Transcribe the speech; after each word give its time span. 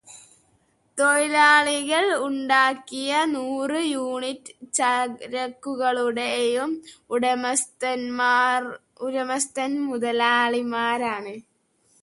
തൊഴിലാളികൾ 0.97 2.05
ഉണ്ടാക്കിയ 2.27 3.11
നൂറ് 3.33 3.79
യൂണിറ്റ് 3.89 4.53
ചരക്കുകളുടേയും 4.77 6.71
ഉടമസ്ഥർ 9.03 9.69
മുതലാളിമാരാണ്. 9.89 11.35